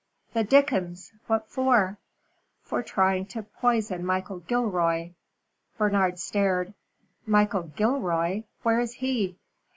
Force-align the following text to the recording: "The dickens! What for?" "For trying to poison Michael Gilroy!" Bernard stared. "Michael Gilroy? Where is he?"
"The 0.33 0.43
dickens! 0.43 1.11
What 1.27 1.47
for?" 1.47 1.99
"For 2.63 2.81
trying 2.81 3.27
to 3.27 3.43
poison 3.43 4.03
Michael 4.03 4.39
Gilroy!" 4.39 5.11
Bernard 5.77 6.17
stared. 6.17 6.73
"Michael 7.27 7.71
Gilroy? 7.75 8.45
Where 8.63 8.79
is 8.79 8.93
he?" 8.93 9.37